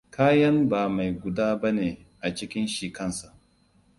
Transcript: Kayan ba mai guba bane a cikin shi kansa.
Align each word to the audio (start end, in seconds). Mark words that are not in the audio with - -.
Kayan 0.15 0.69
ba 0.69 0.89
mai 0.89 1.11
guba 1.13 1.55
bane 1.61 2.05
a 2.19 2.35
cikin 2.35 2.67
shi 2.67 2.91
kansa. 2.93 3.33